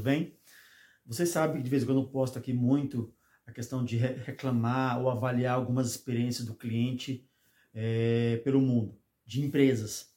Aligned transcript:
bem? 0.00 0.36
Você 1.06 1.26
sabe 1.26 1.58
que 1.58 1.62
de 1.62 1.70
vez 1.70 1.82
em 1.82 1.86
quando 1.86 2.00
eu 2.00 2.08
posto 2.08 2.38
aqui 2.38 2.52
muito 2.52 3.12
a 3.46 3.52
questão 3.52 3.84
de 3.84 3.96
reclamar 3.96 5.00
ou 5.00 5.10
avaliar 5.10 5.56
algumas 5.56 5.90
experiências 5.90 6.46
do 6.46 6.54
cliente 6.54 7.28
é, 7.74 8.40
pelo 8.44 8.60
mundo, 8.60 8.98
de 9.26 9.42
empresas. 9.42 10.14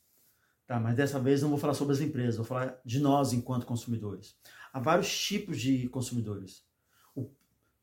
Tá, 0.66 0.80
mas 0.80 0.96
dessa 0.96 1.20
vez 1.20 1.42
não 1.42 1.50
vou 1.50 1.58
falar 1.58 1.74
sobre 1.74 1.94
as 1.94 2.00
empresas, 2.00 2.38
vou 2.38 2.46
falar 2.46 2.80
de 2.86 3.00
nós 3.00 3.34
enquanto 3.34 3.66
consumidores. 3.66 4.38
Há 4.72 4.80
vários 4.80 5.16
tipos 5.26 5.60
de 5.60 5.90
consumidores. 5.90 6.66
O, 7.16 7.30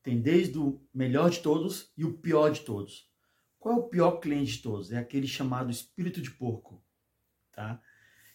tem 0.01 0.19
desde 0.19 0.57
o 0.57 0.81
melhor 0.93 1.29
de 1.29 1.39
todos 1.39 1.91
e 1.95 2.03
o 2.03 2.17
pior 2.17 2.49
de 2.49 2.61
todos. 2.61 3.09
Qual 3.59 3.75
é 3.75 3.77
o 3.77 3.83
pior 3.83 4.19
cliente 4.19 4.53
de 4.53 4.63
todos? 4.63 4.91
É 4.91 4.97
aquele 4.97 5.27
chamado 5.27 5.69
espírito 5.69 6.21
de 6.21 6.31
porco. 6.31 6.83
Tá? 7.51 7.79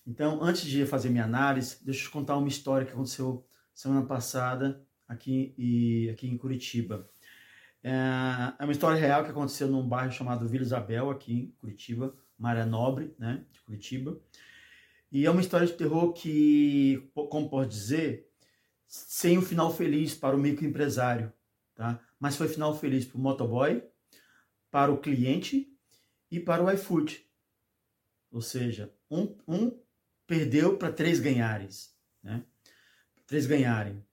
Então, 0.07 0.43
antes 0.43 0.63
de 0.63 0.87
fazer 0.87 1.11
minha 1.11 1.25
análise, 1.25 1.85
deixa 1.85 2.01
eu 2.01 2.05
te 2.05 2.11
contar 2.11 2.37
uma 2.37 2.49
história 2.49 2.87
que 2.87 2.93
aconteceu 2.93 3.45
semana 3.77 4.07
passada 4.07 4.83
aqui, 5.07 5.55
e, 5.59 6.09
aqui 6.11 6.27
em 6.27 6.39
Curitiba. 6.39 7.09
É, 7.85 7.93
é 8.59 8.65
uma 8.65 8.73
história 8.73 8.99
real 8.99 9.23
que 9.23 9.31
aconteceu 9.31 9.69
num 9.69 9.87
bairro 9.87 10.11
chamado 10.11 10.49
Vila 10.49 10.65
Isabel, 10.65 11.11
aqui 11.11 11.33
em 11.33 11.51
Curitiba, 11.61 12.17
área 12.43 12.65
nobre 12.65 13.15
né, 13.19 13.45
de 13.53 13.61
Curitiba. 13.61 14.19
E 15.13 15.27
é 15.27 15.31
uma 15.31 15.43
história 15.43 15.67
de 15.67 15.75
terror 15.75 16.13
que, 16.15 17.11
como 17.31 17.51
pode 17.51 17.71
dizer, 17.71 18.29
sem 18.87 19.37
um 19.37 19.43
final 19.43 19.73
feliz 19.73 20.15
para 20.15 20.35
o 20.35 20.39
microempresário, 20.39 21.33
tá? 21.75 22.01
mas 22.19 22.35
foi 22.35 22.49
final 22.49 22.77
feliz 22.77 23.05
para 23.05 23.19
o 23.19 23.21
motoboy, 23.21 23.83
para 24.71 24.91
o 24.91 24.99
cliente 24.99 25.71
e 26.31 26.41
para 26.41 26.65
o 26.65 26.71
iFood. 26.71 27.25
Ou 28.33 28.41
seja, 28.41 28.93
um, 29.11 29.37
um 29.47 29.79
perdeu 30.27 30.77
para 30.77 30.91
três 30.91 31.21
ganharem. 31.21 31.69
Né? 32.23 32.43
Três 33.27 33.47
ganharem. 33.47 34.05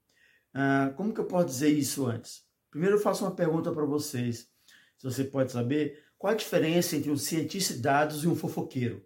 Ah, 0.53 0.94
como 0.95 1.14
que 1.14 1.19
eu 1.19 1.25
posso 1.25 1.47
dizer 1.47 1.69
isso 1.69 2.06
antes? 2.06 2.44
Primeiro 2.69 2.95
eu 2.95 3.02
faço 3.02 3.23
uma 3.23 3.36
pergunta 3.36 3.72
para 3.72 3.86
vocês. 3.86 4.50
Se 4.97 5.03
você 5.03 5.23
pode 5.23 5.52
saber, 5.52 6.03
qual 6.17 6.33
a 6.33 6.38
diferença 6.38 6.95
entre 6.95 7.11
um 7.11 7.17
cientista 7.17 7.73
de 7.73 7.81
dados 7.81 8.23
e 8.23 8.28
um 8.28 8.36
fofoqueiro? 8.36 9.06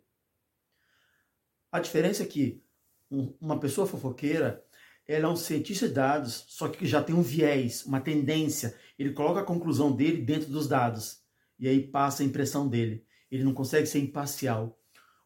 A 1.71 1.79
diferença 1.79 2.23
é 2.23 2.25
que 2.25 2.63
um, 3.09 3.33
uma 3.41 3.59
pessoa 3.59 3.87
fofoqueira, 3.87 4.63
ela 5.07 5.25
é 5.25 5.27
um 5.27 5.35
cientista 5.35 5.87
de 5.87 5.93
dados, 5.95 6.45
só 6.47 6.67
que 6.67 6.85
já 6.85 7.01
tem 7.03 7.15
um 7.15 7.21
viés, 7.21 7.85
uma 7.85 7.99
tendência. 7.99 8.77
Ele 8.99 9.13
coloca 9.13 9.41
a 9.41 9.45
conclusão 9.45 9.91
dele 9.91 10.21
dentro 10.21 10.49
dos 10.49 10.67
dados 10.67 11.21
e 11.57 11.67
aí 11.67 11.85
passa 11.85 12.23
a 12.23 12.25
impressão 12.25 12.67
dele. 12.67 13.05
Ele 13.31 13.43
não 13.43 13.53
consegue 13.53 13.87
ser 13.87 13.99
imparcial. 13.99 14.79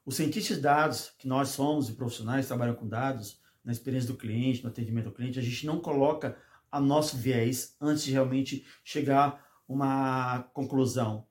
O 0.06 0.12
cientista 0.12 0.56
de 0.56 0.62
dados, 0.62 1.14
que 1.18 1.28
nós 1.28 1.50
somos 1.50 1.90
e 1.90 1.94
profissionais 1.94 2.46
que 2.46 2.48
trabalham 2.48 2.76
com 2.76 2.88
dados, 2.88 3.41
na 3.64 3.72
experiência 3.72 4.12
do 4.12 4.18
cliente, 4.18 4.64
no 4.64 4.70
atendimento 4.70 5.08
ao 5.08 5.14
cliente, 5.14 5.40
a 5.40 5.44
gente 5.44 5.66
não 5.66 5.80
coloca 5.80 6.38
a 6.72 6.80
nosso 6.80 7.18
viés 7.18 7.76
antes 7.80 8.04
de 8.04 8.12
realmente 8.12 8.66
chegar 8.84 9.28
a 9.30 9.40
uma 9.68 10.44
conclusão. 10.54 11.28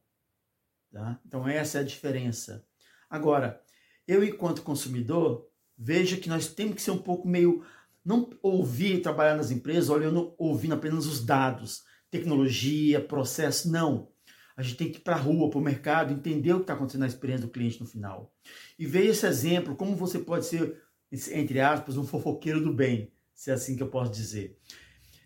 Tá? 0.93 1.21
Então 1.27 1.47
essa 1.49 1.79
é 1.79 1.81
a 1.81 1.85
diferença. 1.85 2.67
Agora, 3.09 3.61
eu 4.07 4.23
enquanto 4.23 4.63
consumidor, 4.63 5.49
veja 5.77 6.17
que 6.17 6.29
nós 6.29 6.49
temos 6.49 6.75
que 6.75 6.83
ser 6.83 6.91
um 6.91 6.99
pouco 6.99 7.27
meio 7.27 7.65
não 8.05 8.31
ouvir 8.43 9.03
trabalhar 9.03 9.37
nas 9.37 9.51
empresas 9.51 9.91
olhando, 9.91 10.35
ouvindo 10.39 10.75
apenas 10.75 11.07
os 11.07 11.25
dados, 11.25 11.83
tecnologia, 12.11 13.01
processo, 13.01 13.71
não. 13.71 14.11
A 14.57 14.63
gente 14.63 14.77
tem 14.77 14.91
que 14.91 14.99
ir 14.99 15.03
para 15.03 15.15
a 15.17 15.19
rua, 15.19 15.49
para 15.49 15.59
o 15.59 15.63
mercado, 15.63 16.13
entender 16.13 16.53
o 16.53 16.57
que 16.57 16.63
está 16.63 16.75
acontecendo 16.75 17.01
na 17.03 17.07
experiência 17.07 17.47
do 17.47 17.53
cliente 17.53 17.81
no 17.81 17.87
final. 17.87 18.35
E 18.79 18.87
ver 18.87 19.07
esse 19.07 19.27
exemplo, 19.27 19.77
como 19.77 19.97
você 19.97 20.19
pode 20.19 20.47
ser, 20.47 20.83
entre 21.13 21.61
aspas, 21.61 21.97
um 21.97 22.07
fofoqueiro 22.07 22.63
do 22.63 22.73
bem, 22.73 23.13
se 23.35 23.51
é 23.51 23.55
assim 23.55 23.77
que 23.77 23.83
eu 23.83 23.89
posso 23.89 24.13
dizer. 24.13 24.59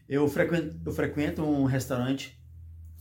Eu 0.08 0.28
frequento, 0.28 0.80
eu 0.84 0.92
frequento 0.92 1.42
um 1.42 1.64
restaurante 1.64 2.38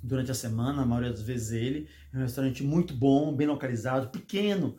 durante 0.02 0.32
a 0.32 0.34
semana, 0.34 0.82
a 0.82 0.86
maioria 0.86 1.12
das 1.12 1.22
vezes 1.22 1.52
ele. 1.52 1.88
É 2.14 2.18
um 2.18 2.22
restaurante 2.22 2.64
muito 2.64 2.94
bom, 2.94 3.36
bem 3.36 3.48
localizado, 3.48 4.10
pequeno, 4.10 4.78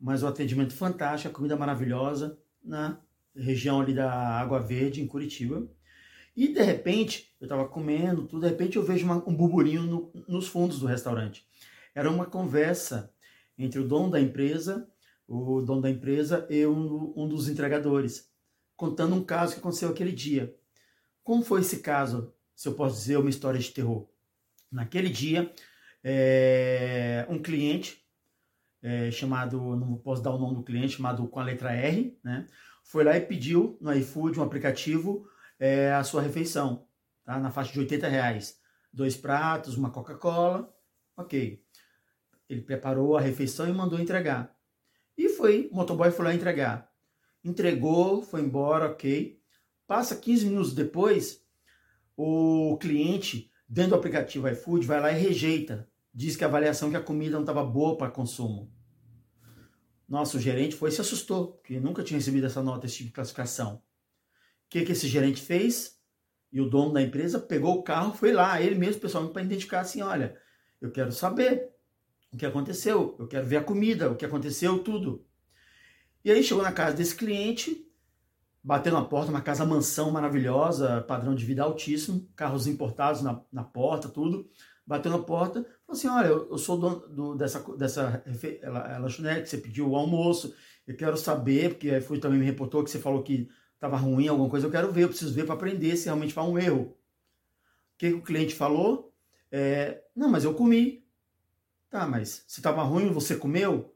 mas 0.00 0.22
o 0.22 0.26
atendimento 0.26 0.74
fantástico, 0.74 1.30
a 1.30 1.34
comida 1.34 1.56
maravilhosa 1.56 2.38
na 2.62 2.98
região 3.36 3.80
ali 3.80 3.94
da 3.94 4.10
Água 4.10 4.60
Verde, 4.60 5.02
em 5.02 5.06
Curitiba. 5.06 5.68
E 6.36 6.48
de 6.48 6.62
repente, 6.62 7.34
eu 7.40 7.44
estava 7.44 7.68
comendo, 7.68 8.26
tudo, 8.26 8.42
de 8.42 8.48
repente 8.48 8.76
eu 8.76 8.82
vejo 8.82 9.04
uma, 9.04 9.16
um 9.28 9.34
burburinho 9.34 9.82
no, 9.82 10.12
nos 10.26 10.48
fundos 10.48 10.80
do 10.80 10.86
restaurante. 10.86 11.46
Era 11.94 12.10
uma 12.10 12.26
conversa 12.26 13.12
entre 13.56 13.78
o 13.78 13.86
dono 13.86 14.10
da 14.10 14.20
empresa, 14.20 14.88
o 15.26 15.62
dono 15.62 15.82
da 15.82 15.90
empresa 15.90 16.46
e 16.50 16.66
um, 16.66 17.12
um 17.16 17.28
dos 17.28 17.48
entregadores, 17.48 18.30
contando 18.76 19.14
um 19.14 19.24
caso 19.24 19.54
que 19.54 19.60
aconteceu 19.60 19.88
aquele 19.88 20.12
dia. 20.12 20.54
Como 21.22 21.42
foi 21.42 21.60
esse 21.60 21.78
caso, 21.78 22.32
se 22.54 22.68
eu 22.68 22.74
posso 22.74 22.96
dizer, 22.96 23.16
uma 23.16 23.30
história 23.30 23.58
de 23.58 23.70
terror? 23.70 24.06
Naquele 24.70 25.08
dia, 25.08 25.52
é, 26.02 27.26
um 27.28 27.38
cliente 27.38 28.04
é, 28.82 29.10
chamado, 29.10 29.76
não 29.76 29.96
posso 29.96 30.22
dar 30.22 30.30
o 30.30 30.38
nome 30.38 30.56
do 30.56 30.62
cliente, 30.62 30.96
chamado 30.96 31.26
com 31.26 31.40
a 31.40 31.44
letra 31.44 31.72
R, 31.72 32.18
né? 32.22 32.46
Foi 32.84 33.02
lá 33.02 33.16
e 33.16 33.20
pediu 33.20 33.78
no 33.80 33.92
iFood 33.94 34.38
um 34.38 34.42
aplicativo 34.42 35.26
é, 35.58 35.92
a 35.94 36.04
sua 36.04 36.20
refeição, 36.20 36.86
tá? 37.24 37.38
na 37.38 37.50
faixa 37.50 37.72
de 37.72 37.80
80 37.80 38.06
reais. 38.06 38.60
Dois 38.92 39.16
pratos, 39.16 39.76
uma 39.76 39.90
Coca-Cola, 39.90 40.70
ok. 41.16 41.64
Ele 42.46 42.60
preparou 42.60 43.16
a 43.16 43.20
refeição 43.22 43.66
e 43.66 43.72
mandou 43.72 43.98
entregar. 43.98 44.54
Foi, 45.44 45.68
o 45.70 45.76
motoboy 45.76 46.10
foi 46.10 46.24
lá 46.24 46.34
entregar. 46.34 46.90
Entregou, 47.44 48.22
foi 48.22 48.40
embora, 48.40 48.86
ok. 48.86 49.38
Passa 49.86 50.16
15 50.16 50.46
minutos 50.46 50.72
depois, 50.72 51.44
o 52.16 52.78
cliente, 52.80 53.50
dentro 53.68 53.90
do 53.90 53.96
aplicativo 53.96 54.48
iFood, 54.48 54.86
vai 54.86 55.00
lá 55.00 55.12
e 55.12 55.20
rejeita. 55.20 55.86
Diz 56.14 56.34
que 56.34 56.44
a 56.44 56.46
avaliação 56.46 56.88
que 56.88 56.96
a 56.96 57.02
comida 57.02 57.32
não 57.32 57.42
estava 57.42 57.62
boa 57.62 57.96
para 57.98 58.10
consumo. 58.10 58.72
Nosso 60.08 60.40
gerente 60.40 60.74
foi 60.74 60.88
e 60.88 60.92
se 60.92 61.02
assustou, 61.02 61.48
porque 61.48 61.78
nunca 61.78 62.02
tinha 62.02 62.18
recebido 62.18 62.46
essa 62.46 62.62
nota, 62.62 62.86
esse 62.86 62.96
tipo 62.96 63.08
de 63.08 63.14
classificação 63.14 63.82
que, 64.74 64.84
que 64.84 64.92
esse 64.92 65.06
gerente 65.06 65.40
fez? 65.40 66.00
E 66.50 66.60
o 66.60 66.68
dono 66.68 66.92
da 66.92 67.02
empresa 67.02 67.38
pegou 67.38 67.78
o 67.78 67.82
carro, 67.82 68.12
foi 68.12 68.32
lá, 68.32 68.60
ele 68.60 68.74
mesmo, 68.74 69.00
pessoalmente, 69.00 69.32
para 69.32 69.42
identificar 69.42 69.80
assim: 69.80 70.02
olha, 70.02 70.36
eu 70.80 70.90
quero 70.90 71.12
saber 71.12 71.70
o 72.32 72.36
que 72.36 72.44
aconteceu, 72.44 73.14
eu 73.20 73.28
quero 73.28 73.46
ver 73.46 73.58
a 73.58 73.62
comida, 73.62 74.10
o 74.10 74.16
que 74.16 74.24
aconteceu, 74.24 74.80
tudo. 74.80 75.24
E 76.24 76.30
aí 76.30 76.42
chegou 76.42 76.62
na 76.62 76.72
casa 76.72 76.96
desse 76.96 77.14
cliente, 77.14 77.86
bateu 78.62 78.92
na 78.94 79.04
porta, 79.04 79.30
uma 79.30 79.42
casa 79.42 79.66
mansão 79.66 80.10
maravilhosa, 80.10 81.02
padrão 81.02 81.34
de 81.34 81.44
vida 81.44 81.62
altíssimo, 81.62 82.26
carros 82.34 82.66
importados 82.66 83.20
na, 83.20 83.42
na 83.52 83.62
porta, 83.62 84.08
tudo. 84.08 84.48
Bateu 84.86 85.12
na 85.12 85.18
porta, 85.18 85.62
falou 85.86 85.98
assim: 85.98 86.08
olha, 86.08 86.28
eu, 86.28 86.50
eu 86.50 86.58
sou 86.58 86.78
dono 86.78 87.06
do, 87.08 87.34
dessa, 87.34 87.60
dessa 87.76 88.24
lanchonete, 89.00 89.48
você 89.48 89.58
pediu 89.58 89.90
o 89.90 89.96
almoço, 89.96 90.54
eu 90.86 90.96
quero 90.96 91.16
saber, 91.16 91.70
porque 91.70 91.90
aí 91.90 92.00
foi 92.00 92.18
também 92.18 92.38
me 92.38 92.44
reportou 92.44 92.82
que 92.82 92.90
você 92.90 92.98
falou 92.98 93.22
que 93.22 93.50
estava 93.74 93.96
ruim 93.96 94.28
alguma 94.28 94.48
coisa, 94.48 94.66
eu 94.66 94.70
quero 94.70 94.90
ver, 94.92 95.04
eu 95.04 95.08
preciso 95.08 95.34
ver 95.34 95.44
para 95.44 95.54
aprender 95.54 95.96
se 95.96 96.06
realmente 96.06 96.32
foi 96.32 96.42
um 96.44 96.58
erro. 96.58 96.96
O 97.94 97.98
que, 97.98 98.08
que 98.10 98.14
o 98.16 98.22
cliente 98.22 98.54
falou? 98.54 99.14
É, 99.52 100.02
não, 100.16 100.28
mas 100.28 100.44
eu 100.44 100.54
comi. 100.54 101.04
Tá, 101.90 102.06
mas 102.06 102.44
se 102.48 102.60
estava 102.60 102.82
ruim, 102.82 103.12
você 103.12 103.36
comeu? 103.36 103.94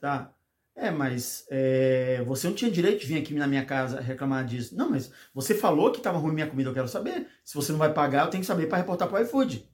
Tá. 0.00 0.34
É, 0.74 0.90
mas 0.90 1.44
é, 1.50 2.22
você 2.26 2.48
não 2.48 2.54
tinha 2.54 2.70
direito 2.70 3.00
de 3.00 3.06
vir 3.06 3.20
aqui 3.20 3.34
na 3.34 3.46
minha 3.46 3.64
casa 3.64 4.00
reclamar 4.00 4.44
disso. 4.44 4.74
Não, 4.76 4.90
mas 4.90 5.12
você 5.34 5.54
falou 5.54 5.90
que 5.92 5.98
estava 5.98 6.18
ruim 6.18 6.32
minha 6.32 6.46
comida, 6.46 6.70
eu 6.70 6.74
quero 6.74 6.88
saber. 6.88 7.26
Se 7.44 7.54
você 7.54 7.72
não 7.72 7.78
vai 7.78 7.92
pagar, 7.92 8.24
eu 8.24 8.30
tenho 8.30 8.40
que 8.40 8.46
saber 8.46 8.66
para 8.66 8.78
reportar 8.78 9.08
para 9.08 9.20
o 9.20 9.22
iFood. 9.22 9.68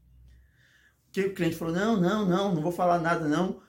Que 1.13 1.23
o 1.23 1.35
cliente 1.35 1.57
falou? 1.57 1.75
Não, 1.75 1.97
não, 1.97 2.27
não, 2.27 2.55
não 2.55 2.63
vou 2.63 2.73
falar 2.73 2.99
nada, 2.99 3.29
não. 3.29 3.63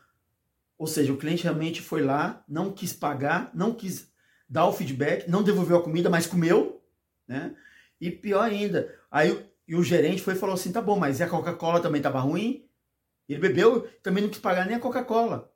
Ou 0.78 0.88
seja, 0.88 1.14
o 1.14 1.18
cliente 1.18 1.44
realmente 1.44 1.82
foi 1.82 2.02
lá, 2.02 2.44
não 2.48 2.72
quis 2.72 2.94
pagar, 2.94 3.52
não 3.54 3.74
quis 3.74 4.12
dar 4.50 4.66
o 4.66 4.74
feedback, 4.74 5.30
não 5.30 5.44
devolveu 5.44 5.78
a 5.78 5.84
comida, 5.84 6.10
mas 6.10 6.26
comeu, 6.26 6.82
né? 7.28 7.56
E 8.02 8.10
pior 8.10 8.44
ainda, 8.44 8.94
aí 9.12 9.50
e 9.68 9.76
o 9.76 9.84
gerente 9.84 10.22
foi 10.22 10.34
e 10.34 10.38
falou 10.38 10.56
assim: 10.56 10.72
tá 10.72 10.82
bom, 10.82 10.98
mas 10.98 11.22
a 11.22 11.28
Coca-Cola 11.28 11.80
também 11.80 12.00
estava 12.00 12.20
ruim? 12.20 12.68
Ele 13.28 13.40
bebeu, 13.40 13.88
também 14.02 14.24
não 14.24 14.30
quis 14.30 14.40
pagar 14.40 14.66
nem 14.66 14.76
a 14.76 14.80
Coca-Cola. 14.80 15.54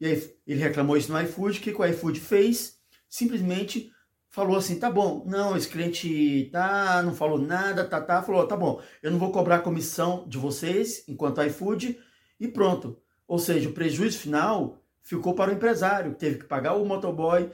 E 0.00 0.06
aí 0.06 0.34
ele 0.46 0.60
reclamou 0.60 0.96
isso 0.96 1.12
no 1.12 1.20
iFood. 1.22 1.58
O 1.58 1.62
que, 1.62 1.72
que 1.72 1.80
o 1.80 1.84
iFood 1.84 2.20
fez? 2.20 2.78
Simplesmente 3.08 3.92
falou 4.28 4.56
assim: 4.56 4.78
tá 4.78 4.90
bom, 4.90 5.24
não, 5.26 5.56
esse 5.56 5.68
cliente 5.68 6.50
tá, 6.52 7.02
não 7.02 7.14
falou 7.14 7.38
nada, 7.38 7.84
tá, 7.84 8.00
tá, 8.00 8.22
falou: 8.22 8.46
tá 8.46 8.56
bom, 8.56 8.82
eu 9.02 9.10
não 9.10 9.18
vou 9.18 9.32
cobrar 9.32 9.60
comissão 9.60 10.26
de 10.28 10.36
vocês 10.36 11.04
enquanto 11.08 11.42
iFood 11.42 11.98
e 12.38 12.46
pronto. 12.46 12.98
Ou 13.26 13.38
seja, 13.38 13.68
o 13.68 13.72
prejuízo 13.72 14.18
final 14.18 14.82
ficou 15.02 15.34
para 15.34 15.50
o 15.50 15.54
empresário, 15.54 16.14
teve 16.14 16.40
que 16.40 16.44
pagar 16.44 16.74
o 16.74 16.84
motoboy, 16.84 17.50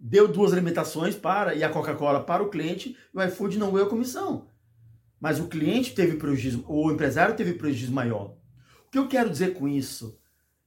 deu 0.00 0.26
duas 0.26 0.52
alimentações 0.52 1.14
para 1.14 1.54
e 1.54 1.62
a 1.62 1.68
Coca-Cola 1.68 2.24
para 2.24 2.42
o 2.42 2.48
cliente 2.48 2.96
e 3.12 3.18
o 3.18 3.22
iFood 3.22 3.58
não 3.58 3.70
ganhou 3.70 3.88
comissão. 3.88 4.48
Mas 5.20 5.38
o 5.38 5.48
cliente 5.48 5.94
teve 5.94 6.16
prejuízo, 6.16 6.64
o 6.66 6.90
empresário 6.90 7.36
teve 7.36 7.54
prejuízo 7.54 7.92
maior. 7.92 8.34
O 8.86 8.90
que 8.90 8.98
eu 8.98 9.08
quero 9.08 9.30
dizer 9.30 9.54
com 9.54 9.68
isso? 9.68 10.18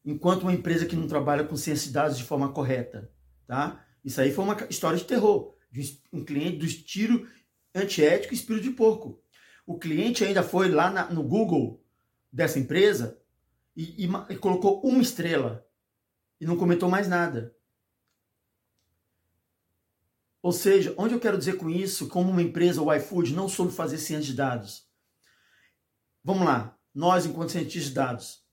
Enquanto 0.07 0.43
uma 0.43 0.53
empresa 0.53 0.85
que 0.85 0.95
não 0.95 1.05
trabalha 1.05 1.43
com 1.43 1.57
ciência 1.57 1.87
de 1.87 1.93
dados 1.93 2.17
de 2.17 2.23
forma 2.23 2.53
correta, 2.53 3.11
tá? 3.45 3.85
Isso 4.05 4.21
aí 4.21 4.31
foi 4.31 4.45
uma 4.45 4.55
história 4.69 4.97
de 4.97 5.03
terror, 5.03 5.53
de 5.69 6.01
um 6.13 6.23
cliente 6.23 6.59
do 6.59 6.65
estilo 6.65 7.27
antiético 7.75 8.33
e 8.33 8.37
espírito 8.37 8.63
de 8.63 8.69
porco. 8.69 9.21
O 9.65 9.77
cliente 9.77 10.23
ainda 10.23 10.41
foi 10.41 10.69
lá 10.69 10.89
na, 10.89 11.09
no 11.11 11.21
Google 11.23 11.83
dessa 12.31 12.57
empresa 12.57 13.21
e, 13.75 14.05
e, 14.05 14.09
e 14.29 14.37
colocou 14.37 14.79
uma 14.81 15.01
estrela 15.01 15.67
e 16.39 16.45
não 16.45 16.55
comentou 16.55 16.87
mais 16.87 17.09
nada. 17.09 17.53
Ou 20.41 20.53
seja, 20.53 20.95
onde 20.97 21.15
eu 21.15 21.19
quero 21.19 21.37
dizer 21.37 21.57
com 21.57 21.69
isso, 21.69 22.07
como 22.07 22.31
uma 22.31 22.41
empresa, 22.41 22.81
o 22.81 22.93
iFood, 22.93 23.33
não 23.33 23.49
soube 23.49 23.73
fazer 23.73 23.97
ciência 23.97 24.27
de 24.27 24.37
dados. 24.37 24.87
Vamos 26.23 26.45
lá, 26.45 26.79
nós, 26.95 27.25
enquanto 27.25 27.51
cientistas 27.51 27.89
de 27.89 27.93
dados, 27.93 28.46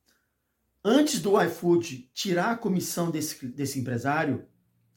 antes 0.85 1.21
do 1.21 1.41
iFood 1.41 2.11
tirar 2.13 2.51
a 2.51 2.59
comissão 2.59 3.11
desse, 3.11 3.47
desse 3.47 3.81
empresário, 3.81 4.47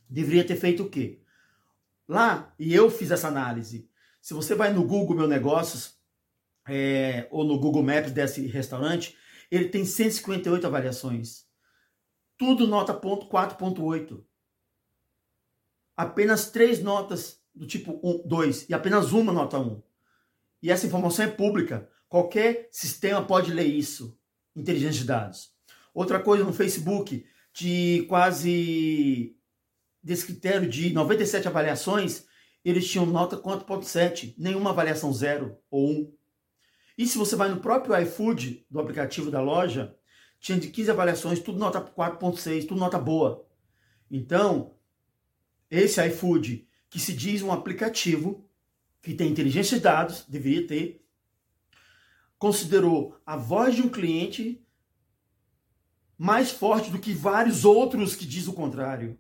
deveria 0.10 0.46
ter 0.46 0.58
feito 0.58 0.84
o 0.84 0.90
quê? 0.90 1.22
Lá, 2.08 2.54
e 2.60 2.74
eu 2.74 2.90
fiz 2.90 3.12
essa 3.12 3.28
análise. 3.28 3.90
Se 4.22 4.34
você 4.34 4.54
vai 4.54 4.74
no 4.74 4.86
Google 4.86 5.16
Meu 5.16 5.28
Negócios, 5.28 5.98
é, 6.68 7.28
ou 7.32 7.46
no 7.46 7.60
Google 7.60 7.84
Maps 7.84 8.12
desse 8.12 8.46
restaurante, 8.48 9.18
ele 9.50 9.70
tem 9.70 9.86
158 9.86 10.68
avaliações. 10.68 11.46
Tudo 12.38 12.68
nota 12.68 12.94
4.8. 12.94 14.24
Apenas 15.96 16.52
três 16.52 16.82
notas 16.84 17.42
do 17.56 17.66
tipo 17.66 18.00
1, 18.04 18.28
2 18.28 18.70
e 18.70 18.74
apenas 18.74 19.12
uma 19.14 19.32
nota 19.32 19.58
1. 19.58 19.82
E 20.62 20.70
essa 20.70 20.86
informação 20.86 21.26
é 21.26 21.30
pública. 21.30 21.90
Qualquer 22.08 22.68
sistema 22.72 23.26
pode 23.26 23.52
ler 23.54 23.66
isso. 23.66 24.20
Inteligência 24.56 25.02
de 25.02 25.08
dados. 25.08 25.57
Outra 25.98 26.20
coisa 26.20 26.44
no 26.44 26.54
Facebook, 26.54 27.26
de 27.52 28.06
quase 28.08 29.36
desse 30.04 30.28
critério 30.28 30.70
de 30.70 30.94
97 30.94 31.48
avaliações, 31.48 32.28
eles 32.64 32.88
tinham 32.88 33.04
nota 33.04 33.36
4.7, 33.36 34.36
nenhuma 34.38 34.70
avaliação 34.70 35.12
0 35.12 35.58
ou 35.72 35.90
1. 35.90 36.14
E 37.00 37.08
se 37.08 37.18
você 37.18 37.36
vai 37.36 37.50
no 37.50 37.62
próprio 37.62 38.00
iFood, 38.00 38.64
do 38.70 38.80
aplicativo 38.80 39.32
da 39.32 39.42
loja, 39.42 39.98
tinha 40.40 40.60
de 40.60 40.70
15 40.70 40.92
avaliações, 40.92 41.40
tudo 41.40 41.58
nota 41.58 41.82
4.6, 41.82 42.68
tudo 42.68 42.80
nota 42.80 43.00
boa. 43.00 43.44
Então, 44.12 44.76
esse 45.68 46.00
iFood, 46.10 46.70
que 46.92 47.00
se 47.00 47.12
diz 47.12 47.42
um 47.42 47.52
aplicativo 47.52 48.48
que 49.02 49.16
tem 49.16 49.32
inteligência 49.32 49.78
de 49.78 49.84
dados, 49.84 50.26
deveria 50.28 50.68
ter, 50.68 51.04
considerou 52.38 53.20
a 53.26 53.36
voz 53.36 53.74
de 53.74 53.82
um 53.82 53.90
cliente 53.90 54.64
mais 56.18 56.52
forte 56.52 56.90
do 56.90 57.00
que 57.00 57.14
vários 57.14 57.64
outros 57.64 58.16
que 58.16 58.26
diz 58.26 58.48
o 58.48 58.54
contrário. 58.54 59.20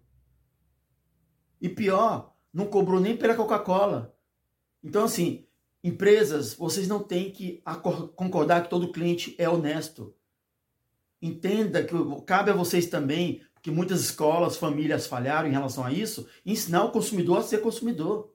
E 1.62 1.70
pior, 1.70 2.36
não 2.54 2.66
cobrou 2.66 3.00
nem 3.00 3.16
pela 3.16 3.36
Coca-Cola. 3.36 4.16
Então, 4.84 5.04
assim, 5.04 5.48
empresas, 5.84 6.54
vocês 6.54 6.88
não 6.88 7.02
têm 7.02 7.32
que 7.32 7.62
concordar 8.16 8.64
que 8.64 8.70
todo 8.70 8.92
cliente 8.92 9.36
é 9.38 9.48
honesto. 9.48 10.16
Entenda 11.22 11.84
que 11.84 11.94
cabe 12.26 12.52
a 12.52 12.56
vocês 12.56 12.88
também, 12.88 13.44
porque 13.54 13.72
muitas 13.72 14.02
escolas, 14.02 14.58
famílias 14.58 15.08
falharam 15.08 15.48
em 15.48 15.52
relação 15.52 15.84
a 15.84 15.92
isso, 15.92 16.28
ensinar 16.46 16.84
o 16.84 16.92
consumidor 16.92 17.40
a 17.40 17.44
ser 17.44 17.60
consumidor. 17.62 18.34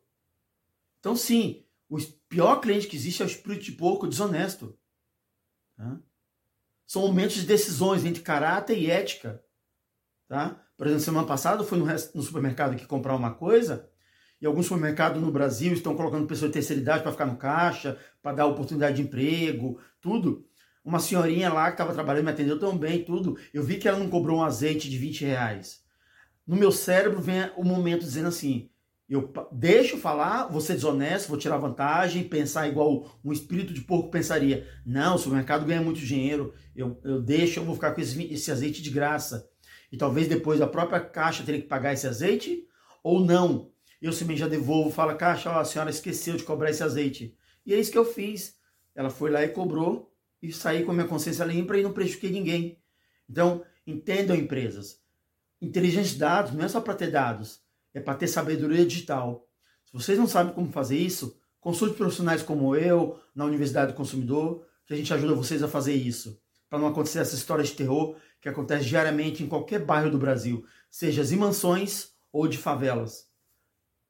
Então, 0.99 1.17
sim, 1.17 1.65
o 1.89 1.99
pior 2.29 2.61
cliente 2.61 2.87
que 2.87 2.97
existe 2.97 3.23
é 3.23 3.25
o 3.25 3.29
espírito 3.29 3.65
de 3.65 3.73
porco 3.73 4.07
desonesto. 4.07 4.77
Tá? 5.77 6.01
São 6.93 7.01
momentos 7.01 7.37
de 7.37 7.47
decisões 7.47 8.05
entre 8.05 8.21
caráter 8.21 8.77
e 8.77 8.91
ética. 8.91 9.43
Tá? 10.29 10.63
Por 10.77 10.87
exemplo, 10.87 11.03
semana 11.03 11.27
passada 11.27 11.63
eu 11.63 11.67
fui 11.67 11.79
no, 11.79 12.23
supermercado 12.23 12.73
aqui 12.73 12.85
comprar 12.85 13.17
uma 13.17 13.33
coisa 13.33 13.89
e 14.39 14.45
alguns 14.45 14.67
supermercados 14.67 15.23
no 15.23 15.33
Brasil 15.33 15.73
estão 15.73 15.97
colocando 15.97 16.27
pessoas 16.27 16.51
de 16.51 16.53
terceira 16.53 16.83
idade 16.83 17.03
para 17.03 17.13
ficar 17.13 17.25
no 17.25 17.39
caixa, 17.39 17.99
para 18.21 18.37
dar 18.37 18.47
oportunidade 18.47 18.97
de 18.97 19.03
emprego, 19.05 19.81
tudo. 20.03 20.47
Uma 20.85 20.99
senhorinha 20.99 21.51
lá 21.51 21.69
que 21.69 21.77
estava 21.77 21.95
trabalhando 21.95 22.27
me 22.27 22.31
atendeu 22.31 22.59
tão 22.59 22.77
bem, 22.77 23.03
tudo. 23.03 23.39
Eu 23.55 23.63
vi 23.63 23.79
que 23.79 23.89
ela 23.89 23.99
não 23.99 24.11
cobrou 24.11 24.41
um 24.41 24.45
azeite 24.45 24.91
de 24.91 24.99
20 24.99 25.25
reais. 25.25 25.83
No 26.47 26.57
meu 26.57 26.71
cérebro 26.71 27.23
vem 27.23 27.51
o 27.57 27.65
momento 27.65 28.03
dizendo 28.03 28.29
assim: 28.29 28.71
eu 29.13 29.31
deixo 29.53 29.99
falar, 29.99 30.47
vou 30.47 30.59
ser 30.59 30.73
desonesto, 30.73 31.29
vou 31.29 31.37
tirar 31.37 31.59
vantagem, 31.59 32.27
pensar 32.27 32.67
igual 32.67 33.15
um 33.23 33.31
espírito 33.31 33.75
de 33.75 33.83
porco 33.83 34.11
pensaria. 34.11 34.67
Não, 34.87 35.17
o 35.17 35.19
supermercado 35.19 35.67
ganha 35.67 35.83
muito 35.83 36.01
dinheiro, 36.01 36.55
eu, 36.75 36.99
eu 37.05 37.21
deixo, 37.21 37.61
eu 37.61 37.65
vou 37.65 37.75
ficar 37.75 37.93
com 37.93 38.01
esse, 38.01 38.23
esse 38.33 38.51
azeite 38.51 38.81
de 38.81 38.89
graça. 38.89 39.51
E 39.93 39.99
talvez 39.99 40.29
depois 40.29 40.63
a 40.63 40.67
própria 40.67 40.99
caixa 40.99 41.45
teria 41.45 41.61
que 41.61 41.69
pagar 41.69 41.93
esse 41.93 42.07
azeite, 42.07 42.67
ou 43.05 43.23
não. 43.23 43.71
Eu 44.01 44.19
também 44.19 44.35
já 44.35 44.49
devolvo, 44.49 44.91
fala, 44.91 45.15
caixa, 45.15 45.51
ó, 45.51 45.61
a 45.61 45.65
senhora 45.67 45.91
esqueceu 45.91 46.39
de 46.39 46.45
cobrar 46.45 46.71
esse 46.71 46.83
azeite. 46.83 47.37
E 47.67 47.75
é 47.75 47.79
isso 47.79 47.93
que 47.93 47.99
eu 47.99 48.07
fiz. 48.07 48.55
Ela 48.95 49.11
foi 49.11 49.31
lá 49.31 49.45
e 49.45 49.49
cobrou, 49.49 50.11
e 50.41 50.51
saí 50.51 50.85
com 50.85 50.91
a 50.91 50.95
minha 50.95 51.07
consciência 51.07 51.45
limpa 51.45 51.77
e 51.77 51.83
não 51.83 51.93
prejudiquei 51.93 52.31
ninguém. 52.31 52.81
Então, 53.29 53.63
entendam 53.87 54.35
empresas. 54.35 55.03
Inteligência 55.61 56.15
de 56.15 56.19
dados 56.19 56.53
não 56.55 56.65
é 56.65 56.69
só 56.69 56.81
para 56.81 56.95
ter 56.95 57.11
dados 57.11 57.62
é 57.95 58.01
para 58.01 58.15
ter 58.15 58.29
sabedoria 58.29 58.85
digital. 58.87 59.49
Se 59.85 59.93
vocês 59.93 60.19
não 60.19 60.27
sabem 60.27 60.55
como 60.55 60.73
fazer 60.73 60.97
isso, 60.97 61.39
consulte 61.61 61.97
profissionais 61.97 62.43
como 62.43 62.75
eu, 62.75 63.21
na 63.35 63.45
Universidade 63.45 63.93
do 63.93 63.97
Consumidor, 63.97 64.67
que 64.87 64.95
a 64.95 64.97
gente 64.97 65.13
ajuda 65.13 65.35
vocês 65.35 65.63
a 65.63 65.69
fazer 65.69 65.95
isso. 65.95 66.41
Para 66.69 66.79
não 66.79 66.89
acontecer 66.89 67.19
essa 67.19 67.35
história 67.35 67.65
de 67.65 67.73
terror 67.73 68.17
que 68.41 68.49
acontece 68.49 68.87
diariamente 68.87 69.43
em 69.43 69.49
qualquer 69.49 69.85
bairro 69.85 70.11
do 70.11 70.19
Brasil, 70.19 70.65
seja 70.91 71.23
em 71.23 71.39
mansões 71.39 72.13
ou 72.33 72.49
de 72.49 72.59
favelas. 72.59 73.29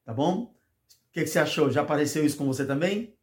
Tá 0.05 0.13
bom? 0.13 0.45
O 0.45 1.13
que, 1.13 1.23
que 1.23 1.27
você 1.27 1.39
achou? 1.39 1.71
Já 1.71 1.83
apareceu 1.83 2.25
isso 2.25 2.37
com 2.37 2.47
você 2.47 2.65
também? 2.65 3.15